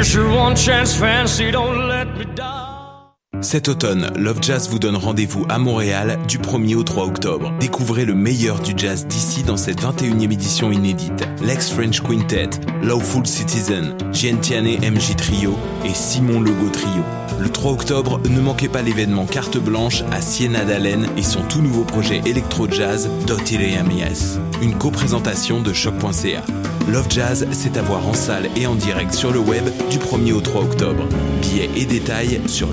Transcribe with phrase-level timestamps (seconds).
[0.00, 2.69] Here's your one chance, fancy, don't let me die.
[3.42, 7.52] Cet automne, Love Jazz vous donne rendez-vous à Montréal du 1er au 3 octobre.
[7.58, 11.26] Découvrez le meilleur du jazz d'ici dans cette 21e édition inédite.
[11.42, 12.50] Lex French Quintet,
[12.82, 15.56] Lawful Citizen, Giantiane MJ Trio
[15.86, 17.02] et Simon Logo Trio.
[17.40, 21.62] Le 3 octobre, ne manquez pas l'événement Carte Blanche à Siena d'Allen et son tout
[21.62, 24.38] nouveau projet électro-jazz Dotireamies.
[24.60, 26.42] Une co-présentation de choc.ca.
[26.88, 30.32] Love Jazz, c'est à voir en salle et en direct sur le web du 1er
[30.32, 31.06] au 3 octobre.
[31.40, 32.72] Billets et détails sur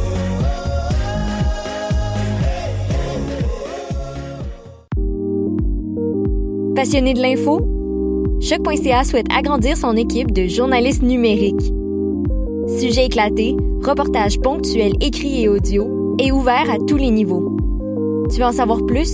[6.75, 7.59] Passionné de l'info?
[8.39, 11.73] Choc.ca souhaite agrandir son équipe de journalistes numériques.
[12.79, 17.57] Sujets éclatés, reportages ponctuels écrits et audio, et ouverts à tous les niveaux.
[18.31, 19.11] Tu veux en savoir plus?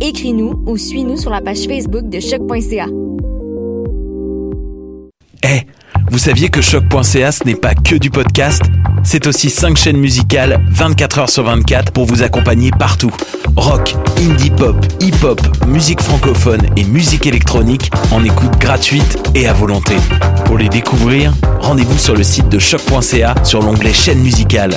[0.00, 2.86] Écris-nous ou suis-nous sur la page Facebook de Choc.ca.
[5.44, 5.60] Eh,
[6.10, 8.62] vous saviez que choc.ca ce n'est pas que du podcast?
[9.04, 13.12] C'est aussi 5 chaînes musicales 24 heures sur 24 pour vous accompagner partout.
[13.58, 19.96] Rock, indie pop, hip-hop, musique francophone et musique électronique en écoute gratuite et à volonté.
[20.44, 24.76] Pour les découvrir, rendez-vous sur le site de choc.ca sur l'onglet chaîne musicale.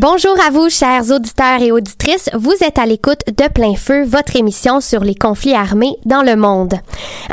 [0.00, 2.30] Bonjour à vous, chers auditeurs et auditrices.
[2.32, 6.36] Vous êtes à l'écoute de Plein Feu, votre émission sur les conflits armés dans le
[6.36, 6.74] monde.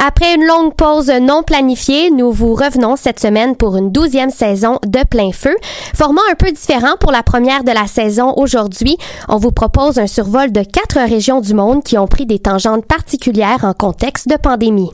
[0.04, 4.80] Après une longue pause non planifiée, nous vous revenons cette semaine pour une douzième saison
[4.84, 5.56] de Plein Feu.
[5.94, 8.98] Format un peu différent pour la première de la saison aujourd'hui.
[9.30, 12.88] On vous propose un survol de quatre régions du monde qui ont pris des tangentes
[12.88, 14.90] particulières en contexte de pandémie.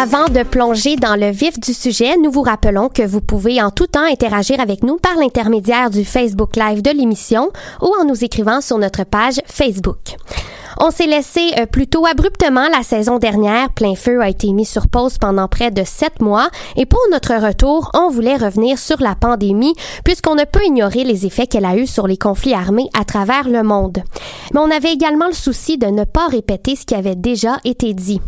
[0.00, 3.70] Avant de plonger dans le vif du sujet, nous vous rappelons que vous pouvez en
[3.70, 7.50] tout temps interagir avec nous par l'intermédiaire du Facebook Live de l'émission
[7.82, 10.16] ou en nous écrivant sur notre page Facebook.
[10.78, 13.70] On s'est laissé euh, plutôt abruptement la saison dernière.
[13.74, 17.34] Plein feu a été mis sur pause pendant près de sept mois et pour notre
[17.34, 21.76] retour, on voulait revenir sur la pandémie puisqu'on ne peut ignorer les effets qu'elle a
[21.76, 23.98] eus sur les conflits armés à travers le monde.
[24.54, 27.92] Mais on avait également le souci de ne pas répéter ce qui avait déjà été
[27.92, 28.22] dit.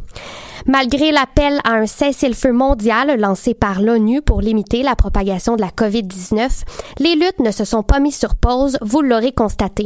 [0.67, 5.69] Malgré l'appel à un cessez-le-feu mondial lancé par l'ONU pour limiter la propagation de la
[5.69, 6.63] COVID-19,
[6.99, 9.85] les luttes ne se sont pas mises sur pause, vous l'aurez constaté.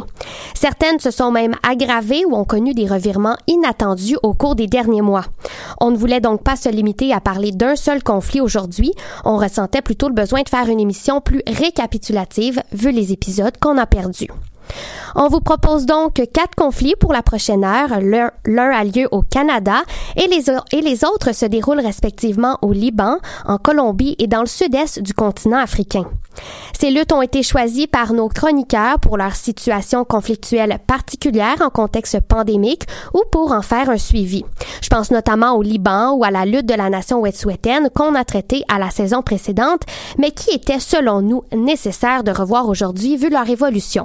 [0.55, 5.03] Certaines se sont même aggravées ou ont connu des revirements inattendus au cours des derniers
[5.03, 5.25] mois.
[5.81, 8.93] On ne voulait donc pas se limiter à parler d'un seul conflit aujourd'hui,
[9.25, 13.79] on ressentait plutôt le besoin de faire une émission plus récapitulative vu les épisodes qu'on
[13.79, 14.29] a perdus.
[15.15, 18.01] On vous propose donc quatre conflits pour la prochaine heure.
[18.01, 19.83] L'un a lieu au Canada
[20.17, 25.15] et les, autres se déroulent respectivement au Liban, en Colombie et dans le sud-est du
[25.15, 26.05] continent africain.
[26.79, 32.21] Ces luttes ont été choisies par nos chroniqueurs pour leur situation conflictuelle particulière en contexte
[32.21, 32.85] pandémique
[33.15, 34.45] ou pour en faire un suivi.
[34.83, 38.25] Je pense notamment au Liban ou à la lutte de la nation wet'suwetène qu'on a
[38.25, 39.83] traité à la saison précédente,
[40.19, 44.05] mais qui était selon nous nécessaire de revoir aujourd'hui vu leur évolution.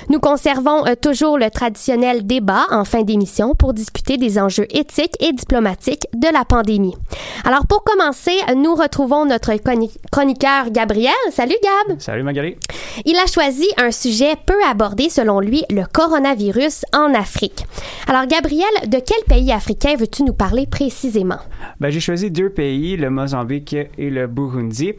[0.11, 5.15] Nous conservons euh, toujours le traditionnel débat en fin d'émission pour discuter des enjeux éthiques
[5.21, 6.97] et diplomatiques de la pandémie.
[7.45, 9.53] Alors pour commencer, nous retrouvons notre
[10.11, 11.13] chroniqueur Gabriel.
[11.31, 11.97] Salut Gab.
[11.97, 12.57] Salut Magali.
[13.05, 17.65] Il a choisi un sujet peu abordé selon lui, le coronavirus en Afrique.
[18.05, 21.39] Alors Gabriel, de quel pays africain veux-tu nous parler précisément?
[21.79, 24.93] Ben, j'ai choisi deux pays, le Mozambique et le Burundi.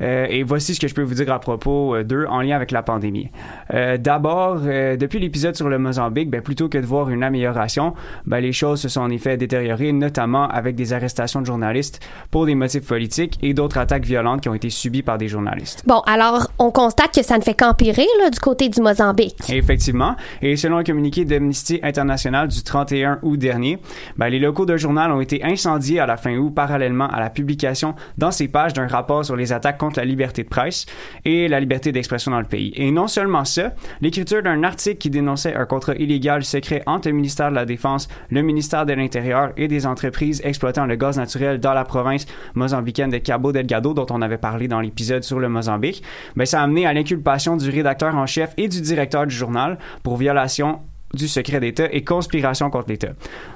[0.00, 2.56] Euh, et voici ce que je peux vous dire à propos euh, d'eux en lien
[2.56, 3.28] avec la pandémie.
[3.72, 7.22] Euh, D'abord, voir, euh, depuis l'épisode sur le Mozambique, ben, plutôt que de voir une
[7.22, 7.94] amélioration,
[8.26, 12.46] ben, les choses se sont en effet détériorées, notamment avec des arrestations de journalistes pour
[12.46, 15.82] des motifs politiques et d'autres attaques violentes qui ont été subies par des journalistes.
[15.86, 19.36] Bon, alors, on constate que ça ne fait qu'empirer là, du côté du Mozambique.
[19.48, 20.16] Effectivement.
[20.42, 23.78] Et selon un communiqué d'Amnesty International du 31 août dernier,
[24.16, 27.30] ben, les locaux d'un journal ont été incendiés à la fin août parallèlement à la
[27.30, 30.86] publication dans ces pages d'un rapport sur les attaques contre la liberté de presse
[31.24, 32.72] et la liberté d'expression dans le pays.
[32.76, 37.14] Et non seulement ça, l'écriture d'un article qui dénonçait un contrat illégal secret entre le
[37.14, 41.58] ministère de la Défense, le ministère de l'Intérieur et des entreprises exploitant le gaz naturel
[41.58, 45.48] dans la province mozambicaine de Cabo Delgado, dont on avait parlé dans l'épisode sur le
[45.48, 46.02] Mozambique,
[46.36, 49.78] ben, ça a amené à l'inculpation du rédacteur en chef et du directeur du journal
[50.02, 50.80] pour violation
[51.14, 53.12] du secret d'État et conspiration contre l'État.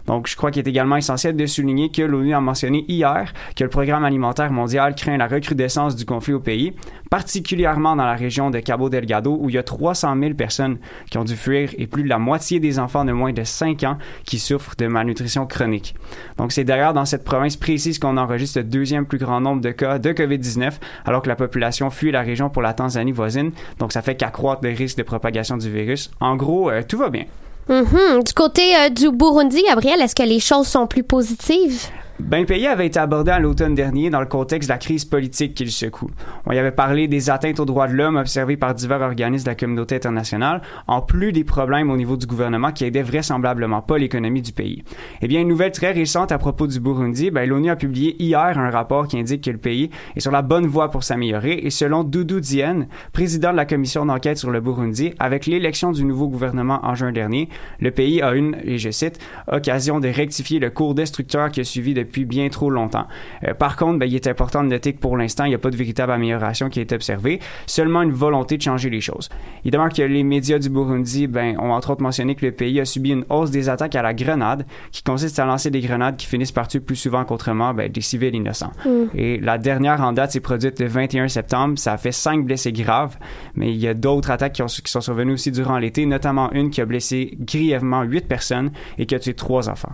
[0.06, 3.64] Donc, je crois qu'il est également essentiel de souligner que l'ONU a mentionné hier que
[3.64, 6.74] le Programme alimentaire mondial craint la recrudescence du conflit au pays,
[7.10, 10.78] particulièrement dans la région de Cabo Delgado où il y a 300 000 personnes
[11.10, 13.82] qui ont dû fuir et plus de la moitié des enfants de moins de 5
[13.84, 15.94] ans qui souffrent de malnutrition chronique.
[16.36, 19.70] Donc, c'est d'ailleurs dans cette province précise qu'on enregistre le deuxième plus grand nombre de
[19.70, 20.74] cas de COVID-19
[21.04, 23.52] alors que la population fuit la région pour la Tanzanie voisine.
[23.78, 26.10] Donc, ça fait qu'accroître le risque de propagation du virus.
[26.20, 27.24] En gros, euh, tout va bien.
[27.68, 28.22] Mhm.
[28.24, 31.88] Du côté euh, du Burundi, Gabriel, est-ce que les choses sont plus positives?
[32.20, 35.04] Ben, le pays avait été abordé à l'automne dernier dans le contexte de la crise
[35.04, 36.10] politique qu'il secoue.
[36.46, 39.50] On y avait parlé des atteintes aux droits de l'homme observées par divers organismes de
[39.50, 43.98] la communauté internationale, en plus des problèmes au niveau du gouvernement qui aidaient vraisemblablement pas
[43.98, 44.82] l'économie du pays.
[45.22, 48.58] Eh bien, une nouvelle très récente à propos du Burundi, ben, l'ONU a publié hier
[48.58, 51.70] un rapport qui indique que le pays est sur la bonne voie pour s'améliorer et
[51.70, 56.26] selon Doudou Diène, président de la commission d'enquête sur le Burundi, avec l'élection du nouveau
[56.26, 57.48] gouvernement en juin dernier,
[57.80, 61.64] le pays a une, et je cite, occasion de rectifier le cours destructeur qui a
[61.64, 63.06] suivi depuis depuis bien trop longtemps.
[63.46, 65.58] Euh, par contre, ben, il est important de noter que pour l'instant, il n'y a
[65.58, 69.28] pas de véritable amélioration qui est observée, seulement une volonté de changer les choses.
[69.64, 72.80] Il demeure que les médias du Burundi ben, ont entre autres mentionné que le pays
[72.80, 76.16] a subi une hausse des attaques à la grenade, qui consiste à lancer des grenades
[76.16, 78.72] qui finissent par tuer plus souvent qu'autrement ben, des civils innocents.
[78.84, 78.90] Mm.
[79.14, 81.78] Et la dernière en date s'est produite le 21 septembre.
[81.78, 83.16] Ça a fait cinq blessés graves,
[83.54, 86.50] mais il y a d'autres attaques qui, ont- qui sont survenues aussi durant l'été, notamment
[86.52, 89.92] une qui a blessé grièvement huit personnes et qui a tué trois enfants.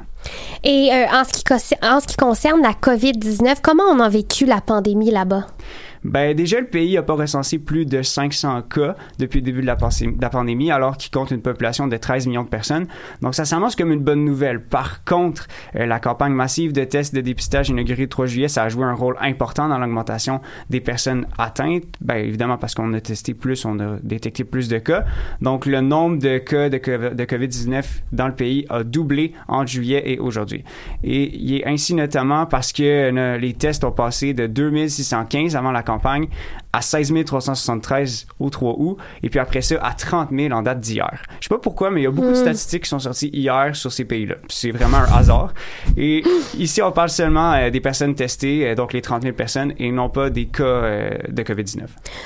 [0.63, 4.45] Et euh, en, ce qui, en ce qui concerne la COVID-19, comment on a vécu
[4.45, 5.47] la pandémie là-bas?
[6.05, 9.67] Ben déjà, le pays n'a pas recensé plus de 500 cas depuis le début de
[9.67, 9.77] la,
[10.29, 12.87] pandémie, alors qu'il compte une population de 13 millions de personnes.
[13.23, 14.63] Donc ça s'annonce comme une bonne nouvelle.
[14.63, 15.47] Par contre,
[15.77, 18.85] euh, la campagne massive de tests de dépistage inaugurée le 3 juillet, ça a joué
[18.85, 21.85] un rôle important dans l'augmentation des personnes atteintes.
[22.03, 25.05] Ben évidemment parce qu'on a testé plus, on a détecté plus de cas.
[25.41, 30.19] Donc le nombre de cas de COVID-19 dans le pays a doublé entre juillet et
[30.19, 30.65] aujourd'hui.
[31.03, 35.73] Et il est ainsi notamment parce que euh, les tests ont passé de 2615 avant
[35.73, 36.29] la campagne campagne
[36.75, 40.81] à 16 373 au 3 août, et puis après ça à 30 000 en date
[40.81, 41.23] d'hier.
[41.41, 43.77] Je sais pas pourquoi, mais il y a beaucoup de statistiques qui sont sorties hier
[43.77, 44.37] sur ces pays-là.
[44.49, 45.55] C'est vraiment un hasard.
[45.97, 46.25] Et
[46.59, 49.93] ici, on parle seulement euh, des personnes testées, euh, donc les 30 000 personnes, et
[49.93, 51.83] non pas des cas euh, de COVID-19.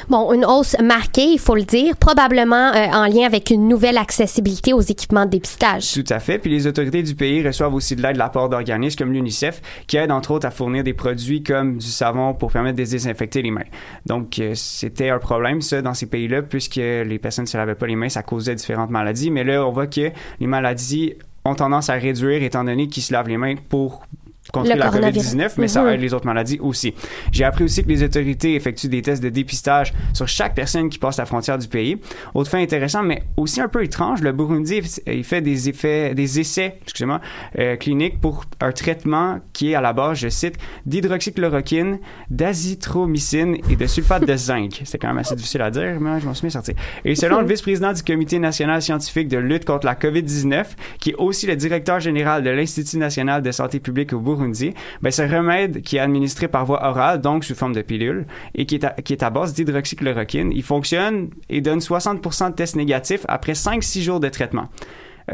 [0.08, 4.72] Bon, une hausse marquée, il faut le dire, probablement en lien avec une nouvelle accessibilité
[4.72, 5.92] aux équipements de dépistage.
[5.92, 6.38] Tout à fait.
[6.38, 9.60] Puis les autorités du pays reçoivent aussi de l'aide de la part d'organismes comme l'UNICEF,
[9.86, 13.42] qui aident entre autres à fournir des produits comme du savon pour permettre de désinfecter
[13.42, 13.60] les mains.
[14.06, 17.86] Donc c'était un problème ça dans ces pays-là, puisque les personnes ne se lavaient pas
[17.86, 19.30] les mains, ça causait différentes maladies.
[19.30, 21.14] Mais là, on voit que les maladies
[21.44, 24.04] ont tendance à réduire étant donné qu'ils se lavent les mains pour
[24.52, 25.34] contrer Le la coronavirus.
[25.34, 25.88] COVID-19, mais ça Mhm.
[25.90, 26.94] aide les autres maladies aussi.
[27.32, 30.98] J'ai appris aussi que les autorités effectuent des tests de dépistage sur chaque personne qui
[30.98, 31.96] passe la frontière du pays.
[32.34, 36.40] Autre fait intéressant, mais aussi un peu étrange, le Burundi, il fait des effets, des
[36.40, 37.20] essais, excusez-moi,
[37.58, 41.98] euh, cliniques pour un traitement qui est à la base, je cite, d'hydroxychloroquine,
[42.30, 44.82] d'azithromycine et de sulfate de zinc.
[44.84, 46.72] C'est quand même assez difficile à dire, mais je m'en suis sorti.
[47.04, 50.64] Et selon le vice-président du Comité national scientifique de lutte contre la COVID-19,
[51.00, 55.10] qui est aussi le directeur général de l'Institut national de santé publique au Burundi, ben,
[55.10, 58.76] ce remède qui est administré par voie orale, donc sous forme de pilule, et qui
[58.76, 63.24] est à, qui est à base d'hydroxychloroquine, il fonctionne et donne 60% de tests négatifs
[63.28, 64.68] après 5-6 jours de traitement.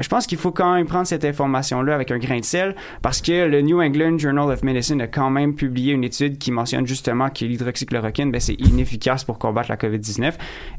[0.00, 3.20] Je pense qu'il faut quand même prendre cette information-là avec un grain de sel parce
[3.20, 6.86] que le New England Journal of Medicine a quand même publié une étude qui mentionne
[6.86, 10.32] justement que l'hydroxychloroquine, ben, c'est inefficace pour combattre la COVID-19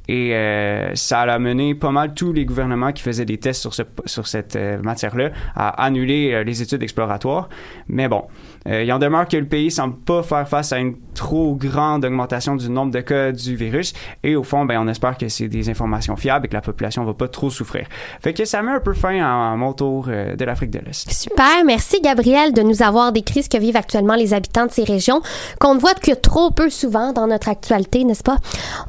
[0.08, 3.74] et euh, ça a mené pas mal tous les gouvernements qui faisaient des tests sur,
[3.74, 7.50] ce, sur cette euh, matière-là à annuler euh, les études exploratoires.
[7.88, 8.24] Mais bon,
[8.68, 12.04] euh, il en demeure que le pays semble pas faire face à une trop grande
[12.04, 13.94] augmentation du nombre de cas du virus
[14.24, 17.06] et au fond, ben, on espère que c'est des informations fiables et que la population
[17.06, 17.88] va pas trop souffrir.
[18.22, 20.80] Fait que ça met un peu fin fin à mon tour euh, de l'Afrique de
[20.80, 21.12] l'Est.
[21.12, 24.84] Super, merci Gabriel de nous avoir décrit ce que vivent actuellement les habitants de ces
[24.84, 25.22] régions
[25.60, 28.38] qu'on ne voit que trop peu souvent dans notre actualité, n'est-ce pas?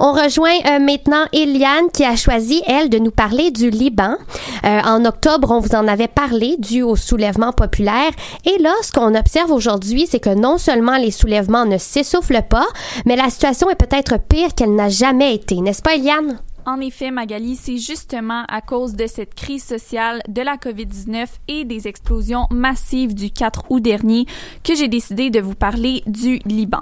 [0.01, 4.17] On rejoint euh, maintenant Eliane qui a choisi, elle, de nous parler du Liban.
[4.65, 8.11] Euh, en octobre, on vous en avait parlé dû au soulèvement populaire.
[8.47, 9.66] Et là, ce qu'on observe aujourd'hui,
[10.07, 12.67] c'est que non seulement les soulèvements ne s'essoufflent pas,
[13.05, 16.39] mais la situation est peut-être pire qu'elle n'a jamais été, n'est-ce pas Eliane?
[16.69, 21.65] En effet, Magali, c'est justement à cause de cette crise sociale de la COVID-19 et
[21.65, 24.27] des explosions massives du 4 août dernier
[24.65, 26.81] que j'ai décidé de vous parler du Liban.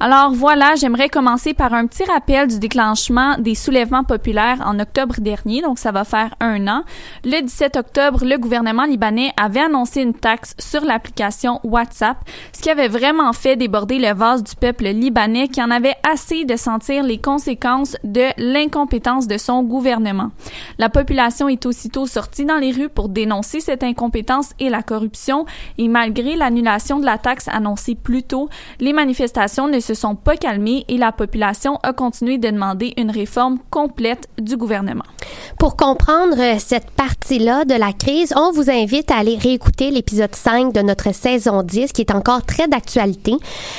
[0.00, 5.14] Alors voilà, j'aimerais commencer par un petit rappel du déclenchement des soulèvements populaires en octobre
[5.18, 6.84] dernier, donc ça va faire un an.
[7.24, 12.18] Le 17 octobre, le gouvernement libanais avait annoncé une taxe sur l'application WhatsApp,
[12.52, 16.44] ce qui avait vraiment fait déborder le vase du peuple libanais qui en avait assez
[16.44, 20.30] de sentir les conséquences de l'incompétence de son gouvernement.
[20.78, 25.46] La population est aussitôt sortie dans les rues pour dénoncer cette incompétence et la corruption
[25.78, 28.48] et malgré l'annulation de la taxe annoncée plus tôt,
[28.80, 33.10] les manifestations ne se sont pas calmées et la population a continué de demander une
[33.10, 35.04] réforme complète du gouvernement.
[35.58, 40.34] Pour comprendre euh, cette partie-là de la crise, on vous invite à aller réécouter l'épisode
[40.34, 43.32] 5 de notre saison 10 qui est encore très d'actualité.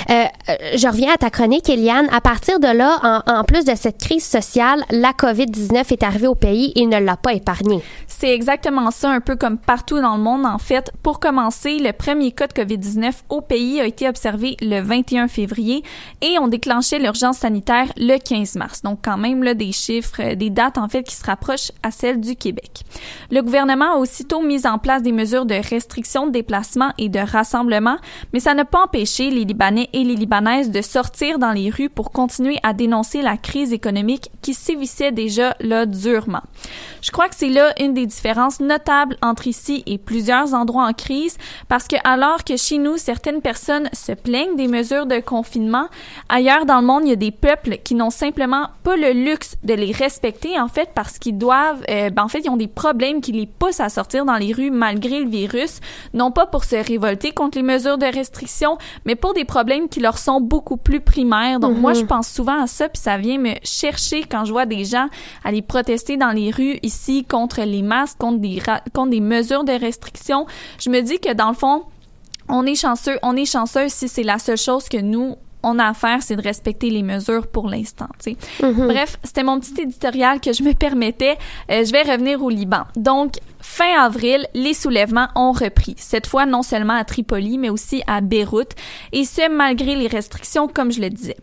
[0.09, 0.13] Euh,
[0.49, 2.07] euh, je reviens à ta chronique, Eliane.
[2.11, 6.27] À partir de là, en, plus de cette crise sociale, la COVID COVID-19 est arrivé
[6.27, 7.81] au pays et ne l'a pas épargné.
[8.05, 10.91] C'est exactement ça, un peu comme partout dans le monde, en fait.
[11.01, 15.83] Pour commencer, le premier cas de COVID-19 au pays a été observé le 21 février
[16.21, 18.81] et on déclenché l'urgence sanitaire le 15 mars.
[18.83, 22.19] Donc, quand même, là, des chiffres, des dates, en fait, qui se rapprochent à celles
[22.19, 22.83] du Québec.
[23.31, 27.19] Le gouvernement a aussitôt mis en place des mesures de restriction de déplacement et de
[27.19, 27.97] rassemblement,
[28.33, 31.89] mais ça n'a pas empêché les Libanais et les Libanaises de sortir dans les rues
[31.89, 36.43] pour continuer à dénoncer la crise économique qui sévissait déjà là durement.
[37.01, 40.93] Je crois que c'est là une des différences notables entre ici et plusieurs endroits en
[40.93, 41.37] crise
[41.67, 45.87] parce que alors que chez nous certaines personnes se plaignent des mesures de confinement,
[46.29, 49.55] ailleurs dans le monde il y a des peuples qui n'ont simplement pas le luxe
[49.63, 52.67] de les respecter en fait parce qu'ils doivent euh, ben, en fait ils ont des
[52.67, 55.79] problèmes qui les poussent à sortir dans les rues malgré le virus,
[56.13, 59.99] non pas pour se révolter contre les mesures de restriction, mais pour des problèmes qui
[59.99, 61.59] leur sont beaucoup plus primaires.
[61.59, 62.07] Donc moi je mhm.
[62.07, 65.02] pense souvent à ça puis ça vient me chercher quand je vois des gens
[65.43, 68.61] aller protester dans les rues ici contre les masques, contre des,
[68.93, 70.45] contre des mesures de restriction.
[70.79, 71.83] Je me dis que dans le fond,
[72.49, 75.85] on est chanceux, on est chanceux si c'est la seule chose que nous on a
[75.85, 78.09] à faire, c'est de respecter les mesures pour l'instant.
[78.25, 78.87] Mm-hmm.
[78.87, 81.37] Bref, c'était mon petit éditorial que je me permettais.
[81.71, 82.83] Euh, je vais revenir au Liban.
[82.97, 88.03] Donc, Fin avril, les soulèvements ont repris, cette fois non seulement à Tripoli, mais aussi
[88.07, 88.73] à Beyrouth,
[89.13, 91.37] et ce malgré les restrictions, comme je le disais.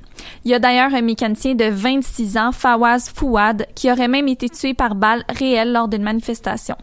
[0.44, 4.50] Il y a d'ailleurs un mécanicien de 26 ans, Fawaz Fouad, qui aurait même été
[4.50, 6.76] tué par balle réelle lors d'une manifestation.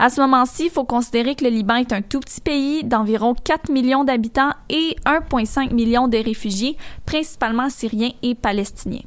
[0.00, 3.34] À ce moment-ci, il faut considérer que le Liban est un tout petit pays d'environ
[3.34, 9.02] 4 millions d'habitants et 1,5 million de réfugiés, principalement syriens et palestiniens.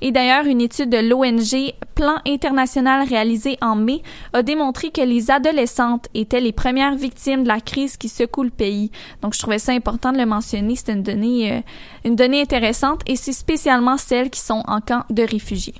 [0.00, 4.02] Et d'ailleurs, une étude de l'ONG Plan international réalisée en mai
[4.32, 8.50] a démontré que les adolescentes étaient les premières victimes de la crise qui secoue le
[8.50, 8.90] pays.
[9.22, 10.74] Donc, je trouvais ça important de le mentionner.
[10.74, 11.60] C'est une donnée, euh,
[12.04, 15.74] une donnée intéressante et c'est spécialement celles qui sont en camp de réfugiés.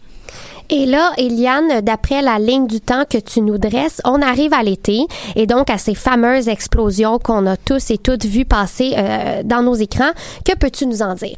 [0.71, 4.63] Et là, Eliane, d'après la ligne du temps que tu nous dresses, on arrive à
[4.63, 9.43] l'été et donc à ces fameuses explosions qu'on a tous et toutes vues passer euh,
[9.45, 10.13] dans nos écrans.
[10.45, 11.37] Que peux-tu nous en dire?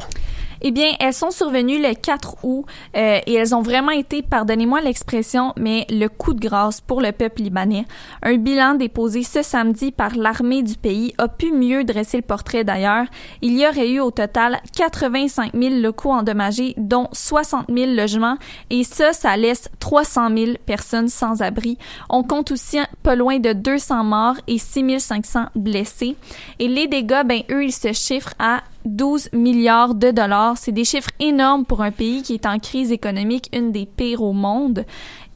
[0.62, 2.64] Eh bien, elles sont survenues le 4 août
[2.96, 7.12] euh, et elles ont vraiment été, pardonnez-moi l'expression, mais le coup de grâce pour le
[7.12, 7.84] peuple libanais.
[8.22, 12.64] Un bilan déposé ce samedi par l'armée du pays a pu mieux dresser le portrait
[12.64, 13.06] d'ailleurs.
[13.42, 18.38] Il y aurait eu au total 85 000 locaux endommagés, dont 60 000 logements,
[18.70, 21.78] et ça, ça laisse 300 000 personnes sans abri.
[22.08, 26.16] On compte aussi pas loin de 200 morts et 6 500 blessés.
[26.58, 30.56] Et les dégâts, ben eux, ils se chiffrent à 12 milliards de dollars.
[30.56, 34.22] C'est des chiffres énormes pour un pays qui est en crise économique, une des pires
[34.22, 34.84] au monde.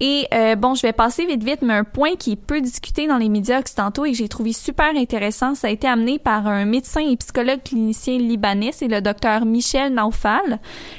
[0.00, 3.06] Et euh, bon, je vais passer vite vite, mais un point qui est peu discuté
[3.06, 6.46] dans les médias occidentaux et que j'ai trouvé super intéressant, ça a été amené par
[6.46, 10.58] un médecin et psychologue clinicien libanais, c'est le docteur Michel Naufal.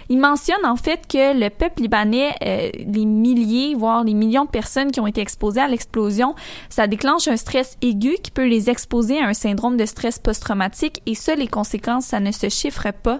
[0.09, 4.51] Il mentionne en fait que le peuple libanais, euh, les milliers, voire les millions de
[4.51, 6.35] personnes qui ont été exposées à l'explosion,
[6.69, 11.01] ça déclenche un stress aigu qui peut les exposer à un syndrome de stress post-traumatique
[11.07, 13.19] et ça, les conséquences, ça ne se chiffre pas.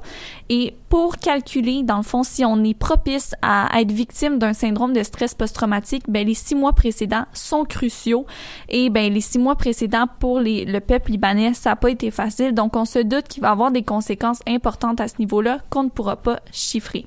[0.50, 4.94] Et pour calculer, dans le fond, si on est propice à être victime d'un syndrome
[4.94, 5.71] de stress post-traumatique,
[6.08, 8.26] ben les six mois précédents sont cruciaux
[8.70, 12.54] et ben les six mois précédents pour le peuple libanais, ça n'a pas été facile.
[12.54, 15.90] Donc on se doute qu'il va avoir des conséquences importantes à ce niveau-là qu'on ne
[15.90, 17.06] pourra pas chiffrer.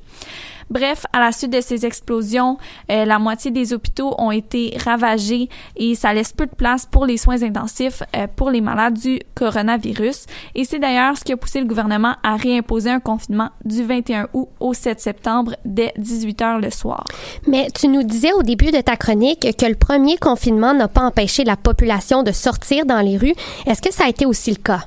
[0.70, 2.58] Bref, à la suite de ces explosions,
[2.90, 7.06] euh, la moitié des hôpitaux ont été ravagés et ça laisse peu de place pour
[7.06, 10.26] les soins intensifs euh, pour les malades du coronavirus.
[10.54, 14.28] Et c'est d'ailleurs ce qui a poussé le gouvernement à réimposer un confinement du 21
[14.32, 17.04] août au 7 septembre dès 18 heures le soir.
[17.46, 21.02] Mais tu nous disais au début de ta chronique que le premier confinement n'a pas
[21.02, 23.34] empêché la population de sortir dans les rues.
[23.66, 24.84] Est-ce que ça a été aussi le cas?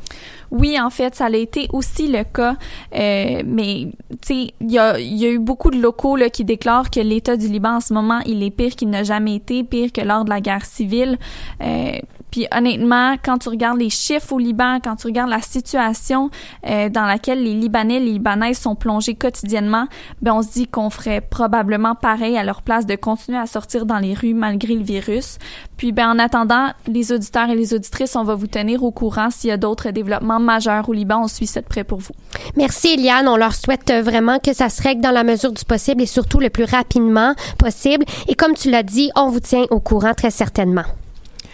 [0.51, 2.55] Oui, en fait, ça a été aussi le cas,
[2.95, 3.89] euh, mais
[4.21, 7.47] tu sais, il y a, eu beaucoup de locaux là, qui déclarent que l'État du
[7.47, 10.29] Liban en ce moment, il est pire qu'il n'a jamais été, pire que lors de
[10.29, 11.17] la guerre civile.
[11.61, 11.97] Euh,
[12.31, 16.29] puis honnêtement, quand tu regardes les chiffres au Liban, quand tu regardes la situation
[16.67, 19.87] euh, dans laquelle les Libanais, les Libanaises sont plongés quotidiennement,
[20.21, 23.85] ben on se dit qu'on ferait probablement pareil à leur place de continuer à sortir
[23.85, 25.37] dans les rues malgré le virus.
[25.77, 29.29] Puis ben en attendant, les auditeurs et les auditrices, on va vous tenir au courant
[29.29, 31.23] s'il y a d'autres développements majeurs au Liban.
[31.23, 32.13] On suit ça de près pour vous.
[32.55, 33.27] Merci Eliane.
[33.27, 36.39] On leur souhaite vraiment que ça se règle dans la mesure du possible et surtout
[36.39, 38.05] le plus rapidement possible.
[38.27, 40.83] Et comme tu l'as dit, on vous tient au courant très certainement.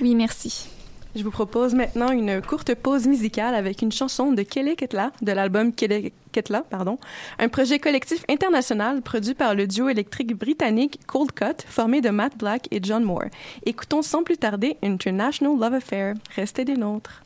[0.02, 0.68] Oui, merci.
[1.16, 5.32] Je vous propose maintenant une courte pause musicale avec une chanson de Kelly Ketla, de
[5.32, 6.98] l'album Kelly Ketla, pardon,
[7.38, 12.36] un projet collectif international produit par le duo électrique britannique Cold Cut, formé de Matt
[12.38, 13.26] Black et John Moore.
[13.66, 16.16] Écoutons sans plus tarder International Love Affair.
[16.36, 17.23] Restez des nôtres.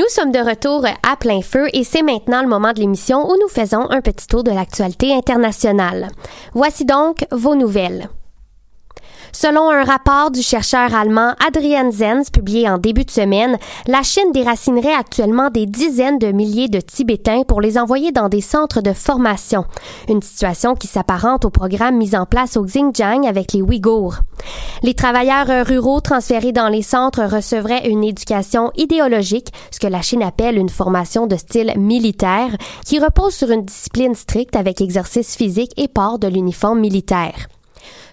[0.00, 3.36] Nous sommes de retour à plein feu et c'est maintenant le moment de l'émission où
[3.38, 6.08] nous faisons un petit tour de l'actualité internationale.
[6.54, 8.08] Voici donc vos nouvelles.
[9.32, 14.32] Selon un rapport du chercheur allemand Adrian Zenz publié en début de semaine, la Chine
[14.32, 18.92] déracinerait actuellement des dizaines de milliers de Tibétains pour les envoyer dans des centres de
[18.92, 19.64] formation,
[20.08, 24.16] une situation qui s'apparente au programme mis en place au Xinjiang avec les Ouïghours.
[24.82, 30.22] Les travailleurs ruraux transférés dans les centres recevraient une éducation idéologique, ce que la Chine
[30.22, 35.72] appelle une formation de style militaire, qui repose sur une discipline stricte avec exercice physique
[35.76, 37.48] et port de l'uniforme militaire.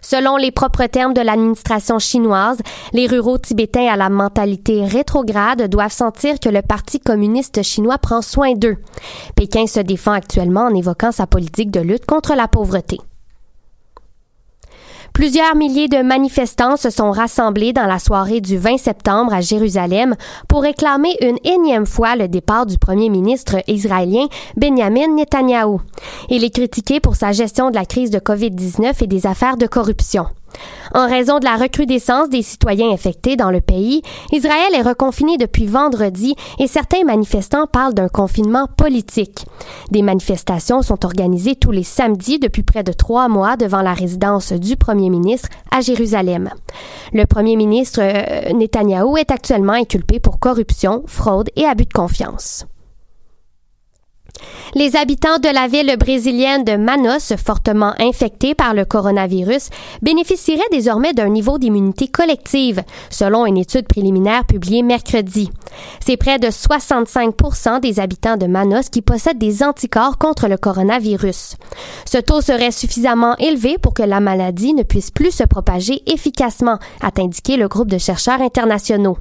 [0.01, 2.59] Selon les propres termes de l'administration chinoise,
[2.93, 8.21] les ruraux tibétains à la mentalité rétrograde doivent sentir que le Parti communiste chinois prend
[8.21, 8.77] soin d'eux.
[9.35, 12.99] Pékin se défend actuellement en évoquant sa politique de lutte contre la pauvreté.
[15.17, 20.15] Plusieurs milliers de manifestants se sont rassemblés dans la soirée du 20 septembre à Jérusalem
[20.47, 24.27] pour réclamer une énième fois le départ du premier ministre israélien
[24.57, 25.81] Benjamin Netanyahou.
[26.29, 29.65] Il est critiqué pour sa gestion de la crise de COVID-19 et des affaires de
[29.65, 30.27] corruption.
[30.93, 35.65] En raison de la recrudescence des citoyens infectés dans le pays, Israël est reconfiné depuis
[35.65, 39.45] vendredi et certains manifestants parlent d'un confinement politique.
[39.91, 44.53] Des manifestations sont organisées tous les samedis depuis près de trois mois devant la résidence
[44.53, 46.49] du premier ministre à Jérusalem.
[47.13, 52.65] Le premier ministre euh, Netanyahou est actuellement inculpé pour corruption, fraude et abus de confiance.
[54.75, 59.69] Les habitants de la ville brésilienne de Manos, fortement infectés par le coronavirus,
[60.01, 65.49] bénéficieraient désormais d'un niveau d'immunité collective, selon une étude préliminaire publiée mercredi.
[65.99, 71.55] C'est près de 65% des habitants de Manos qui possèdent des anticorps contre le coronavirus.
[72.05, 76.77] Ce taux serait suffisamment élevé pour que la maladie ne puisse plus se propager efficacement,
[77.01, 79.17] a indiqué le groupe de chercheurs internationaux.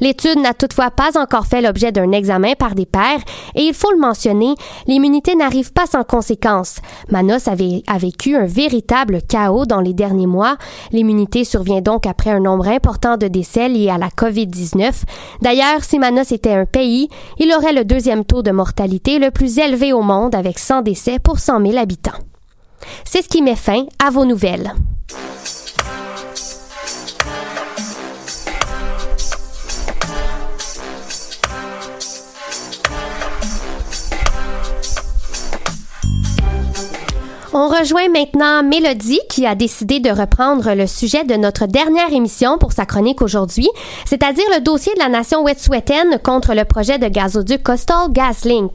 [0.00, 3.20] L'étude n'a toutefois pas encore fait l'objet d'un examen par des pairs
[3.54, 4.54] et il faut le mentionner,
[4.86, 6.78] l'immunité n'arrive pas sans conséquences.
[7.10, 10.56] Manos avait, a vécu un véritable chaos dans les derniers mois.
[10.92, 14.92] L'immunité survient donc après un nombre important de décès liés à la COVID-19.
[15.42, 19.58] D'ailleurs, si Manos était un pays, il aurait le deuxième taux de mortalité le plus
[19.58, 22.12] élevé au monde avec 100 décès pour 100 000 habitants.
[23.04, 24.72] C'est ce qui met fin à vos nouvelles.
[37.54, 42.58] On rejoint maintenant Mélodie qui a décidé de reprendre le sujet de notre dernière émission
[42.58, 43.68] pour sa chronique aujourd'hui,
[44.04, 48.72] c'est-à-dire le dossier de la nation Wet'suwet'en contre le projet de gazoduc Coastal GasLink.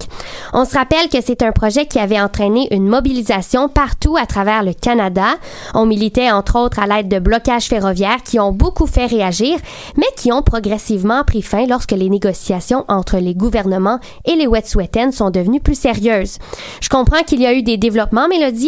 [0.54, 4.64] On se rappelle que c'est un projet qui avait entraîné une mobilisation partout à travers
[4.64, 5.36] le Canada.
[5.76, 9.56] On militait entre autres à l'aide de blocages ferroviaires qui ont beaucoup fait réagir,
[9.98, 15.12] mais qui ont progressivement pris fin lorsque les négociations entre les gouvernements et les Wet'suwet'en
[15.12, 16.40] sont devenues plus sérieuses.
[16.82, 18.63] Je comprends qu'il y a eu des développements, Mélodie.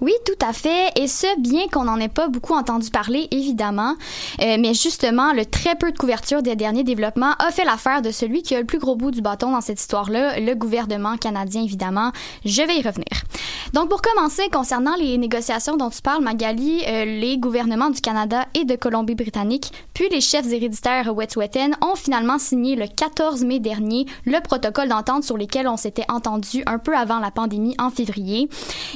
[0.00, 0.90] Oui, tout à fait.
[0.96, 3.94] Et ce, bien qu'on n'en ait pas beaucoup entendu parler, évidemment.
[4.40, 8.10] Euh, mais justement, le très peu de couverture des derniers développements a fait l'affaire de
[8.10, 11.62] celui qui a le plus gros bout du bâton dans cette histoire-là, le gouvernement canadien,
[11.62, 12.12] évidemment.
[12.44, 13.06] Je vais y revenir.
[13.74, 18.46] Donc, pour commencer, concernant les négociations dont tu parles, Magali, euh, les gouvernements du Canada
[18.54, 24.06] et de Colombie-Britannique, puis les chefs héréditaires Wet'suwet'en ont finalement signé le 14 mai dernier
[24.24, 28.48] le protocole d'entente sur lequel on s'était entendu un peu avant la pandémie en février.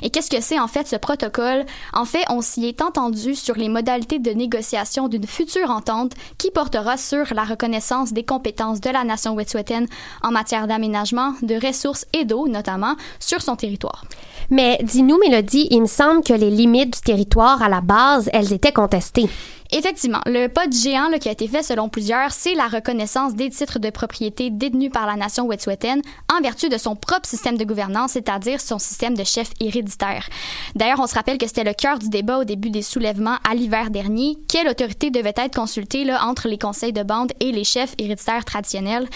[0.02, 1.64] Et qu'est-ce que c'est en fait ce protocole?
[1.94, 6.50] En fait, on s'y est entendu sur les modalités de négociation d'une future entente qui
[6.50, 9.86] portera sur la reconnaissance des compétences de la nation Wet'suwet'en
[10.22, 14.04] en matière d'aménagement, de ressources et d'eau notamment sur son territoire.
[14.50, 18.52] Mais dis-nous, Mélodie, il me semble que les limites du territoire à la base, elles
[18.52, 19.30] étaient contestées.
[19.74, 23.34] Effectivement, le pas de géant là, qui a été fait selon plusieurs, c'est la reconnaissance
[23.34, 27.56] des titres de propriété détenus par la nation Wet'suwet'en en vertu de son propre système
[27.56, 30.28] de gouvernance, c'est-à-dire son système de chef héréditaire.
[30.74, 33.54] D'ailleurs, on se rappelle que c'était le cœur du débat au début des soulèvements à
[33.54, 34.36] l'hiver dernier.
[34.46, 38.44] Quelle autorité devait être consultée là, entre les conseils de bande et les chefs héréditaires
[38.44, 39.08] traditionnels?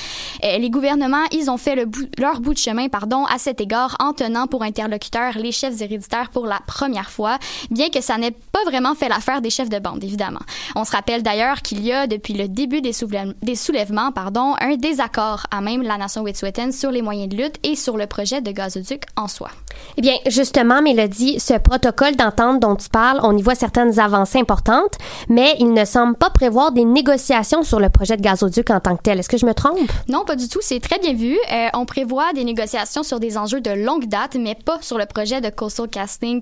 [0.43, 1.87] Euh, les gouvernements, ils ont fait
[2.19, 6.31] leur bout de chemin pardon, à cet égard en tenant pour interlocuteurs les chefs héréditaires
[6.31, 7.39] pour la première fois,
[7.71, 10.41] bien que ça n'ait pas vraiment fait l'affaire des chefs de bande, évidemment.
[10.75, 14.55] On se rappelle d'ailleurs qu'il y a, depuis le début des, soulève- des soulèvements, pardon,
[14.61, 18.07] un désaccord à même la nation Wet'suwet'en sur les moyens de lutte et sur le
[18.07, 19.51] projet de gazoduc en soi.
[19.97, 24.39] Eh bien, justement, Mélodie, ce protocole d'entente dont tu parles, on y voit certaines avancées
[24.39, 24.95] importantes,
[25.29, 28.97] mais il ne semble pas prévoir des négociations sur le projet de gazoduc en tant
[28.97, 29.19] que tel.
[29.19, 29.91] Est-ce que je me trompe?
[30.09, 30.61] Non, pas du tout.
[30.63, 31.37] C'est très bien vu.
[31.53, 35.07] Euh, on prévoit des négociations sur des enjeux de longue date, mais pas sur le
[35.07, 36.41] projet de Coastal Casting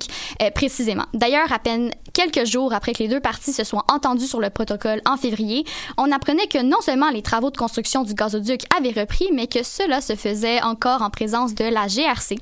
[0.55, 1.05] précisément.
[1.13, 4.51] D'ailleurs, à peine quelques jours après que les deux parties se soient entendu sur le
[4.51, 5.65] protocole en février,
[5.97, 9.63] on apprenait que non seulement les travaux de construction du gazoduc avaient repris, mais que
[9.63, 12.37] cela se faisait encore en présence de la GRC.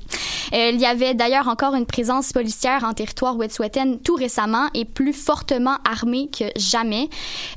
[0.53, 4.85] Euh, il y avait d'ailleurs encore une présence policière en territoire Wet'suwet'en tout récemment et
[4.85, 7.09] plus fortement armée que jamais.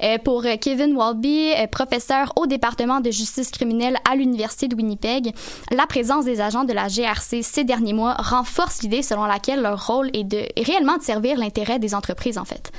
[0.02, 5.34] Euh, pour Kevin Walby, euh, professeur au département de justice criminelle à l'Université de Winnipeg,
[5.72, 9.86] la présence des agents de la GRC ces derniers mois renforce l'idée selon laquelle leur
[9.86, 12.72] rôle est de est réellement de servir l'intérêt des entreprises en fait.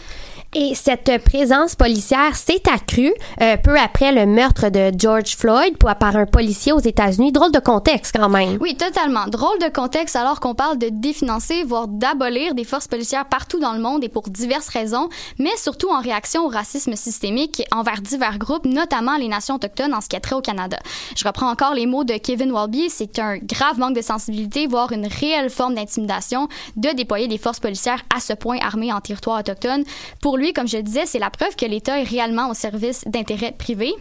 [0.55, 6.15] Et cette présence policière s'est accrue euh, peu après le meurtre de George Floyd par
[6.15, 7.31] un policier aux États-Unis.
[7.31, 8.57] Drôle de contexte quand même.
[8.61, 9.27] Oui, totalement.
[9.27, 13.73] Drôle de contexte alors qu'on parle de définancer, voire d'abolir des forces policières partout dans
[13.73, 18.37] le monde et pour diverses raisons, mais surtout en réaction au racisme systémique envers divers
[18.37, 20.77] groupes, notamment les nations autochtones en ce qui a trait au Canada.
[21.15, 24.91] Je reprends encore les mots de Kevin Walby, c'est un grave manque de sensibilité, voire
[24.91, 29.39] une réelle forme d'intimidation de déployer des forces policières à ce point armées en territoire
[29.39, 29.83] autochtone.
[30.21, 33.03] Pour lui, comme je le disais, c'est la preuve que l'État est réellement au service
[33.05, 33.93] d'intérêts privés.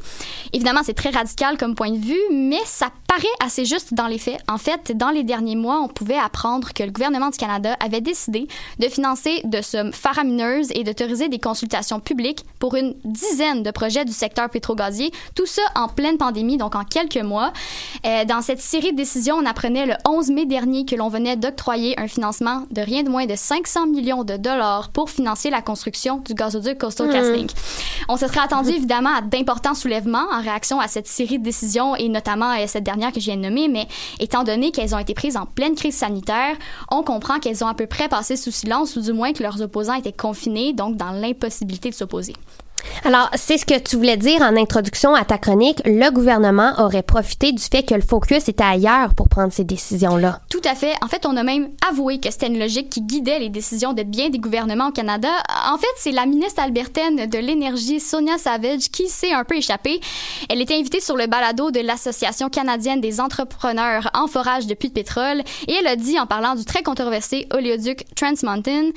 [0.52, 4.18] Évidemment, c'est très radical comme point de vue, mais ça paraît assez juste dans les
[4.18, 4.40] faits.
[4.48, 8.00] En fait, dans les derniers mois, on pouvait apprendre que le gouvernement du Canada avait
[8.00, 13.70] décidé de financer de sommes faramineuses et d'autoriser des consultations publiques pour une dizaine de
[13.70, 17.52] projets du secteur pétrogazier, tout ça en pleine pandémie, donc en quelques mois.
[18.04, 21.36] Euh, dans cette série de décisions, on apprenait le 11 mai dernier que l'on venait
[21.36, 25.62] d'octroyer un financement de rien de moins de 500 millions de dollars pour financer la
[25.62, 27.12] construction du gazoduc Coastal Hmm.
[27.12, 27.50] GasLink.
[28.08, 31.96] On se serait attendu évidemment à d'importants soulèvements en réaction à cette série de décisions
[31.96, 33.86] et notamment euh, cette dernière que je viens de nommer, mais
[34.20, 36.56] étant donné qu'elles ont été prises en pleine crise sanitaire,
[36.90, 39.62] on comprend qu'elles ont à peu près passé sous silence ou du moins que leurs
[39.62, 42.34] opposants étaient confinés, donc dans l'impossibilité de s'opposer.
[43.04, 45.80] Alors, c'est ce que tu voulais dire en introduction à ta chronique.
[45.84, 50.40] Le gouvernement aurait profité du fait que le focus était ailleurs pour prendre ces décisions-là.
[50.50, 50.94] Tout à fait.
[51.02, 54.02] En fait, on a même avoué que c'était une logique qui guidait les décisions de
[54.02, 55.28] bien des gouvernements au Canada.
[55.70, 60.00] En fait, c'est la ministre albertaine de l'énergie, Sonia Savage, qui s'est un peu échappée.
[60.48, 64.88] Elle était invitée sur le balado de l'Association canadienne des entrepreneurs en forage de puits
[64.88, 68.90] de pétrole et elle a dit en parlant du très controversé oléoduc Trans Mountain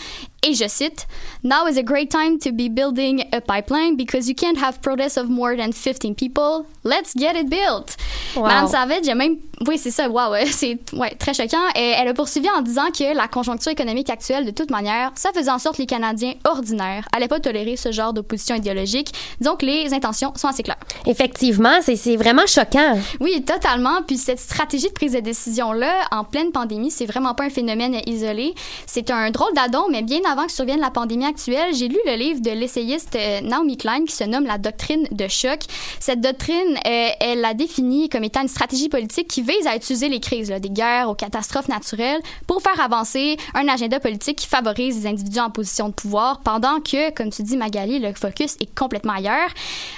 [0.43, 1.07] et je cite
[1.43, 5.17] Now is a great time to be building a pipeline because you can't have protests
[5.17, 6.65] of more than 15 people.
[6.89, 7.95] Let's get it built.
[8.35, 8.43] Wow.
[8.43, 10.07] Madame Savage a même oui, c'est ça.
[10.07, 11.57] Wow, ouais, c'est ouais, très choquant.
[11.75, 15.31] Et elle a poursuivi en disant que la conjoncture économique actuelle, de toute manière, ça
[15.33, 19.11] faisait en sorte que les Canadiens ordinaires allaient pas tolérer ce genre d'opposition idéologique.
[19.41, 20.79] Donc, les intentions sont assez claires.
[21.05, 22.97] Effectivement, c'est c'est vraiment choquant.
[23.19, 24.01] Oui, totalement.
[24.07, 27.97] Puis cette stratégie de prise de décision-là, en pleine pandémie, c'est vraiment pas un phénomène
[28.05, 28.53] isolé.
[28.85, 32.15] C'est un drôle d'adon, mais bien avant que survienne la pandémie actuelle, j'ai lu le
[32.15, 35.59] livre de l'essayiste euh, Naomi Klein qui se nomme La doctrine de choc.
[35.99, 40.19] Cette doctrine, elle la définit comme étant une stratégie politique qui vise à utiliser les
[40.19, 45.03] crises, là, des guerres aux catastrophes naturelles, pour faire avancer un agenda politique qui favorise
[45.03, 48.73] les individus en position de pouvoir, pendant que, comme tu dis, Magali, le focus est
[48.75, 49.49] complètement ailleurs.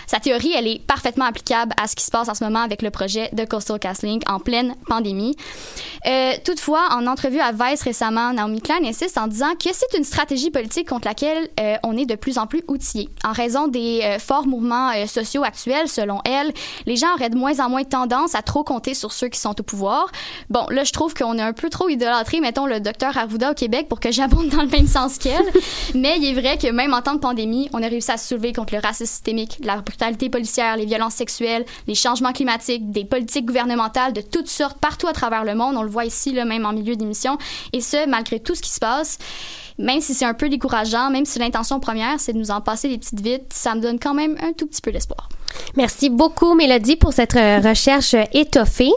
[0.07, 2.81] Sa théorie, elle est parfaitement applicable à ce qui se passe en ce moment avec
[2.81, 5.35] le projet de Coastal GasLink en pleine pandémie.
[6.05, 10.03] Euh, toutefois, en entrevue à Vice récemment, Naomi Klein insiste en disant que c'est une
[10.03, 13.09] stratégie politique contre laquelle euh, on est de plus en plus outillé.
[13.23, 16.53] En raison des euh, forts mouvements sociaux actuels, selon elle,
[16.85, 19.59] les gens auraient de moins en moins tendance à trop compter sur ceux qui sont
[19.59, 20.07] au pouvoir.
[20.49, 23.53] Bon, là, je trouve qu'on est un peu trop idolâtré, mettons, le docteur Arruda au
[23.53, 25.45] Québec pour que j'abonde dans le même sens qu'elle.
[25.95, 28.27] Mais il est vrai que même en temps de pandémie, on a réussi à se
[28.29, 33.05] soulever contre le racisme systémique, la brutalité policière, les violences sexuelles, les changements climatiques, des
[33.05, 35.75] politiques gouvernementales de toutes sortes partout à travers le monde.
[35.77, 37.37] On le voit ici, là, même en milieu d'émission.
[37.73, 39.17] Et ce, malgré tout ce qui se passe.
[39.77, 42.89] Même si c'est un peu décourageant, même si l'intention première, c'est de nous en passer
[42.89, 45.29] des petites vites, ça me donne quand même un tout petit peu d'espoir.
[45.75, 48.91] Merci beaucoup, Mélodie, pour cette euh, recherche étoffée.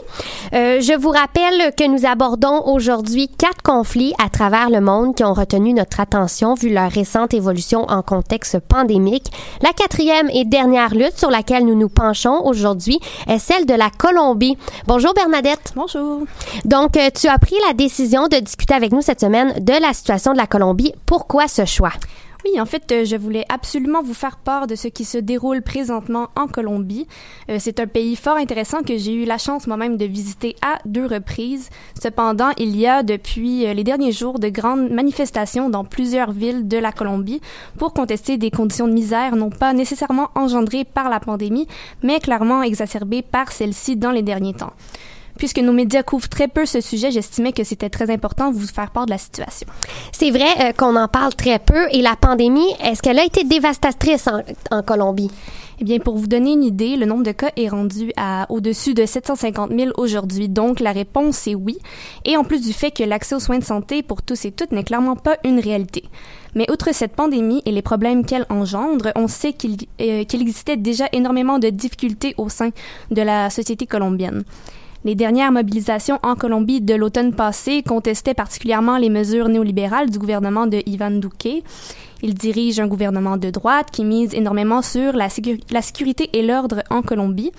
[0.53, 5.23] Euh, je vous rappelle que nous abordons aujourd'hui quatre conflits à travers le monde qui
[5.23, 9.31] ont retenu notre attention vu leur récente évolution en contexte pandémique.
[9.61, 13.89] La quatrième et dernière lutte sur laquelle nous nous penchons aujourd'hui est celle de la
[13.89, 14.57] Colombie.
[14.87, 15.73] Bonjour Bernadette.
[15.75, 16.23] Bonjour.
[16.65, 19.93] Donc, euh, tu as pris la décision de discuter avec nous cette semaine de la
[19.93, 20.64] situation de la Colombie.
[21.05, 21.91] Pourquoi ce choix?
[22.45, 25.63] Oui, en fait, euh, je voulais absolument vous faire part de ce qui se déroule
[25.63, 27.07] présentement en Colombie.
[27.49, 30.77] Euh, c'est un pays fort intéressant que j'ai eu la chance moi-même de visiter à
[30.85, 31.71] deux reprises.
[31.99, 36.67] Cependant, il y a depuis euh, les derniers jours de grandes manifestations dans plusieurs villes
[36.67, 37.41] de la Colombie
[37.79, 41.67] pour contester des conditions de misère non pas nécessairement engendrées par la pandémie,
[42.03, 44.73] mais clairement exacerbées par celle-ci dans les derniers temps.
[45.37, 48.67] Puisque nos médias couvrent très peu ce sujet, j'estimais que c'était très important de vous
[48.67, 49.67] faire part de la situation.
[50.11, 53.43] C'est vrai euh, qu'on en parle très peu et la pandémie, est-ce qu'elle a été
[53.43, 55.31] dévastatrice en, en Colombie?
[55.79, 58.93] Eh bien, pour vous donner une idée, le nombre de cas est rendu à au-dessus
[58.93, 60.47] de 750 000 aujourd'hui.
[60.47, 61.77] Donc, la réponse est oui.
[62.23, 64.71] Et en plus du fait que l'accès aux soins de santé pour tous et toutes
[64.71, 66.03] n'est clairement pas une réalité.
[66.55, 70.77] Mais outre cette pandémie et les problèmes qu'elle engendre, on sait qu'il euh, qu'il existait
[70.77, 72.69] déjà énormément de difficultés au sein
[73.11, 74.45] de la société colombienne.
[75.05, 80.65] Les dernières mobilisations en Colombie de l'automne passé contestaient particulièrement les mesures néolibérales du gouvernement
[80.65, 81.63] de Ivan Duque.
[82.23, 85.27] Il dirige un gouvernement de droite qui mise énormément sur la,
[85.69, 87.51] la sécurité et l'ordre en Colombie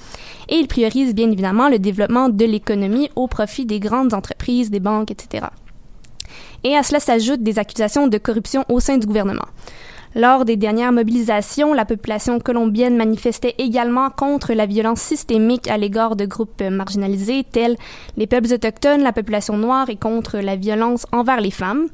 [0.48, 4.80] et il priorise bien évidemment le développement de l'économie au profit des grandes entreprises, des
[4.80, 5.46] banques, etc.
[6.64, 9.46] Et à cela s'ajoutent des accusations de corruption au sein du gouvernement.
[10.16, 16.16] Lors des dernières mobilisations, la population colombienne manifestait également contre la violence systémique à l'égard
[16.16, 17.76] de groupes marginalisés tels
[18.16, 21.88] les peuples autochtones, la population noire et contre la violence envers les femmes.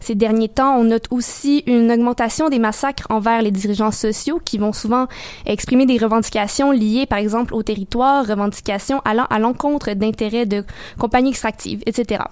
[0.00, 4.58] Ces derniers temps, on note aussi une augmentation des massacres envers les dirigeants sociaux qui
[4.58, 5.06] vont souvent
[5.46, 10.62] exprimer des revendications liées, par exemple, au territoire, revendications allant à l'encontre d'intérêts de
[10.98, 12.24] compagnies extractives, etc.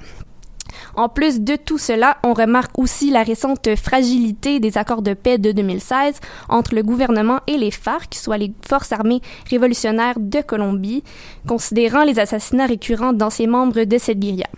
[0.97, 5.39] En plus de tout cela, on remarque aussi la récente fragilité des accords de paix
[5.39, 6.17] de 2016
[6.49, 11.05] entre le gouvernement et les FARC, soit les forces armées révolutionnaires de Colombie,
[11.47, 14.49] considérant les assassinats récurrents d'anciens membres de cette guérilla.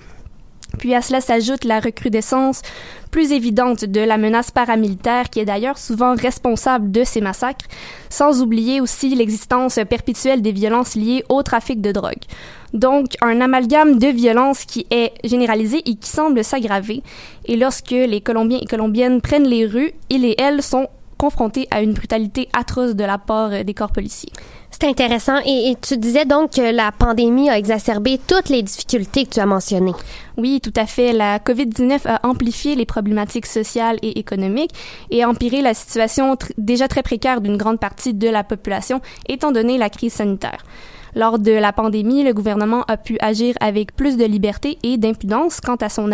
[0.79, 2.63] Puis à cela s'ajoute la recrudescence
[3.11, 7.67] plus évidente de la menace paramilitaire qui est d'ailleurs souvent responsable de ces massacres,
[8.09, 12.25] sans oublier aussi l'existence perpétuelle des violences liées au trafic de drogue.
[12.73, 17.03] Donc un amalgame de violences qui est généralisé et qui semble s'aggraver.
[17.45, 20.89] Et lorsque les Colombiens et Colombiennes prennent les rues, ils et elles sont
[21.23, 24.33] confrontés à une brutalité atroce de la part des corps policiers.
[24.73, 25.39] C'est intéressant.
[25.47, 29.39] Et, et, tu disais donc que la pandémie a exacerbé toutes les difficultés que tu
[29.39, 29.95] as mentionnées.
[30.37, 31.13] Oui, tout à fait.
[31.13, 34.73] La COVID-19 a amplifié les problématiques sociales et économiques
[35.13, 39.01] et a empiré la situation tr déjà très précaire d'une grande partie de la population,
[39.29, 40.65] étant donné la crise sanitaire.
[41.15, 45.61] Lors de la pandémie, le gouvernement a pu agir avec plus de liberté et d'impudence
[45.61, 46.09] quant à son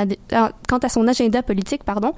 [0.69, 2.15] quant à son agenda politique, pardon,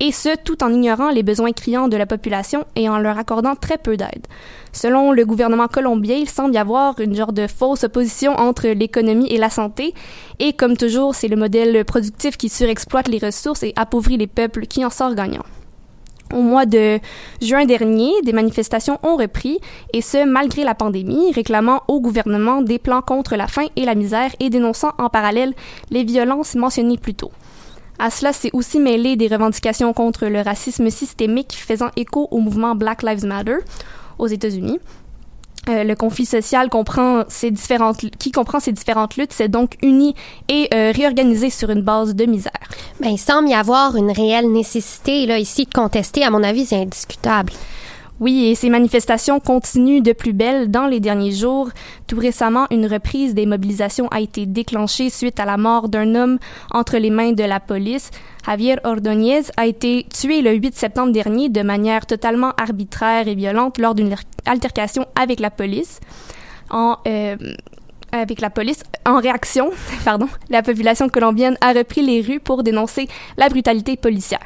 [0.00, 3.54] et ce tout en ignorant les besoins criants de la population et en leur accordant
[3.54, 4.26] très peu d'aide.
[4.72, 9.32] Selon le gouvernement colombien, il semble y avoir une genre de fausse opposition entre l'économie
[9.32, 9.94] et la santé,
[10.38, 14.66] et comme toujours, c'est le modèle productif qui surexploite les ressources et appauvrit les peuples
[14.66, 15.44] qui en sort gagnant.
[16.32, 17.00] Au mois de
[17.42, 19.58] juin dernier, des manifestations ont repris,
[19.92, 23.96] et ce, malgré la pandémie, réclamant au gouvernement des plans contre la faim et la
[23.96, 25.54] misère et dénonçant en parallèle
[25.90, 27.32] les violences mentionnées plus tôt.
[27.98, 32.74] À cela s'est aussi mêlé des revendications contre le racisme systémique faisant écho au mouvement
[32.74, 33.58] Black Lives Matter
[34.18, 34.78] aux États-Unis.
[35.70, 40.14] Euh, le conflit social comprend ces différentes, qui comprend ces différentes luttes s'est donc uni
[40.48, 42.52] et euh, réorganisé sur une base de misère.
[43.00, 46.24] Ben, il semble y avoir une réelle nécessité là ici de contester.
[46.24, 47.52] À mon avis, c'est indiscutable.
[48.20, 51.70] Oui, et ces manifestations continuent de plus belle dans les derniers jours.
[52.06, 56.38] Tout récemment, une reprise des mobilisations a été déclenchée suite à la mort d'un homme
[56.70, 58.10] entre les mains de la police.
[58.46, 63.78] Javier Ordóñez a été tué le 8 septembre dernier de manière totalement arbitraire et violente
[63.78, 66.00] lors d'une altercation avec la police.
[66.70, 67.36] En, euh,
[68.12, 68.82] avec la police.
[69.06, 69.70] En réaction,
[70.04, 74.44] pardon, la population colombienne a repris les rues pour dénoncer la brutalité policière.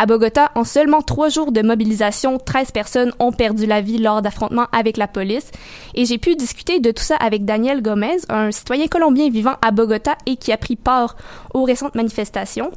[0.00, 4.22] À Bogota, en seulement trois jours de mobilisation, 13 personnes ont perdu la vie lors
[4.22, 5.50] d'affrontements avec la police.
[5.96, 9.72] Et j'ai pu discuter de tout ça avec Daniel Gomez, un citoyen colombien vivant à
[9.72, 11.16] Bogota et qui a pris part
[11.52, 12.70] aux récentes manifestations.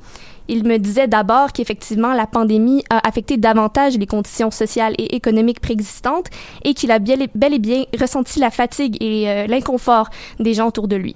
[0.47, 5.59] Il me disait d'abord qu'effectivement la pandémie a affecté davantage les conditions sociales et économiques
[5.59, 6.25] préexistantes
[6.65, 10.87] et qu'il a bel et bien ressenti la fatigue et euh, l'inconfort des gens autour
[10.87, 11.15] de lui.